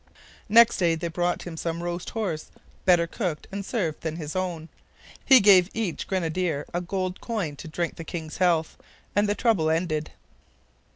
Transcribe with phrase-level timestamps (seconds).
[0.49, 2.49] Next day they brought him some roast horse,
[2.85, 4.67] better cooked and served than his own.
[5.23, 8.77] He gave each grenadier a gold coin to drink the king's health;
[9.15, 10.09] and the trouble ended.